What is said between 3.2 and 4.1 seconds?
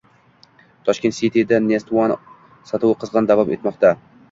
davom etmoqda